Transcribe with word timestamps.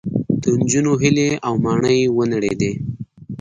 د 0.41 0.43
نجونو 0.59 0.91
هیلې 1.01 1.29
او 1.47 1.53
ماڼۍ 1.63 1.99
ونړېدې 2.15 2.71